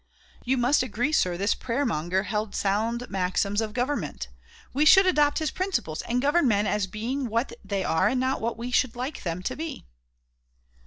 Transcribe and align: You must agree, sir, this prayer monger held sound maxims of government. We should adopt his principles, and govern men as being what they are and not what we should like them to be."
You 0.43 0.57
must 0.57 0.81
agree, 0.81 1.11
sir, 1.11 1.37
this 1.37 1.53
prayer 1.53 1.85
monger 1.85 2.23
held 2.23 2.55
sound 2.55 3.07
maxims 3.11 3.61
of 3.61 3.71
government. 3.75 4.29
We 4.73 4.83
should 4.83 5.05
adopt 5.05 5.37
his 5.37 5.51
principles, 5.51 6.01
and 6.01 6.19
govern 6.23 6.47
men 6.47 6.65
as 6.65 6.87
being 6.87 7.27
what 7.27 7.53
they 7.63 7.83
are 7.83 8.07
and 8.07 8.19
not 8.19 8.41
what 8.41 8.57
we 8.57 8.71
should 8.71 8.95
like 8.95 9.21
them 9.21 9.43
to 9.43 9.55
be." 9.55 9.85